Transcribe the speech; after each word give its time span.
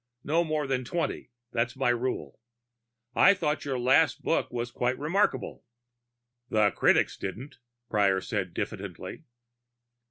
No 0.23 0.43
more 0.43 0.65
than 0.65 0.83
twenty; 0.83 1.29
that's 1.51 1.75
my 1.75 1.89
rule. 1.89 2.39
I 3.13 3.35
thought 3.35 3.65
your 3.65 3.77
last 3.77 4.23
book 4.23 4.49
was 4.51 4.71
quite 4.71 4.97
remarkable." 4.97 5.63
"The 6.49 6.71
critics 6.71 7.15
didn't," 7.15 7.59
Prior 7.87 8.19
said 8.19 8.55
diffidently. 8.55 9.25